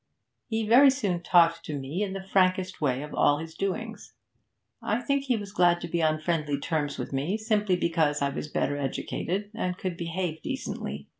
[0.47, 4.13] He very soon talked to me in the frankest way of all his doings;
[4.81, 8.29] I think he was glad to be on friendly terms with me simply because I
[8.29, 11.07] was better educated and could behave decently.